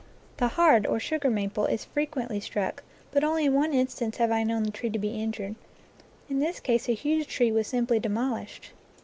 [0.37, 4.41] The hard, or sugar, maple, is frequently struck, but only in one instance have I
[4.41, 5.53] known the tree to be injured.
[6.27, 8.71] In this case a huge tree was simply demolished.